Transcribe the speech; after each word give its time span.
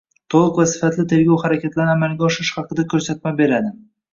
to‘liq 0.33 0.55
va 0.61 0.63
sifatli 0.69 1.03
tergov 1.11 1.43
harakatlarini 1.45 1.95
amalga 1.99 2.27
oshirish 2.31 2.53
haqida 2.63 2.87
ko‘rsatma 2.95 3.39
beradi. 3.45 3.75